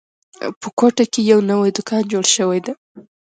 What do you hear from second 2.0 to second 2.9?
جوړ شوی ده